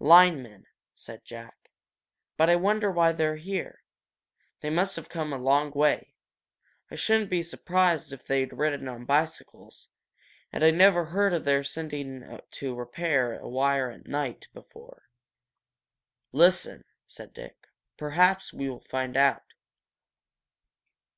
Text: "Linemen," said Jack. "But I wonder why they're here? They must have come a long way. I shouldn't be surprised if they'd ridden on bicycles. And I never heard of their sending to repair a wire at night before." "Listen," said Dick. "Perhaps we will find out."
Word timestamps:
"Linemen," 0.00 0.66
said 0.92 1.24
Jack. 1.24 1.70
"But 2.36 2.50
I 2.50 2.56
wonder 2.56 2.90
why 2.90 3.12
they're 3.12 3.36
here? 3.36 3.82
They 4.60 4.68
must 4.68 4.96
have 4.96 5.08
come 5.08 5.32
a 5.32 5.38
long 5.38 5.70
way. 5.70 6.14
I 6.90 6.94
shouldn't 6.94 7.30
be 7.30 7.42
surprised 7.42 8.12
if 8.12 8.22
they'd 8.26 8.52
ridden 8.52 8.86
on 8.86 9.06
bicycles. 9.06 9.88
And 10.52 10.62
I 10.62 10.72
never 10.72 11.06
heard 11.06 11.32
of 11.32 11.44
their 11.44 11.64
sending 11.64 12.38
to 12.50 12.74
repair 12.74 13.38
a 13.38 13.48
wire 13.48 13.90
at 13.90 14.06
night 14.06 14.46
before." 14.52 15.04
"Listen," 16.32 16.84
said 17.06 17.32
Dick. 17.32 17.66
"Perhaps 17.96 18.52
we 18.52 18.68
will 18.68 18.80
find 18.90 19.16
out." 19.16 19.54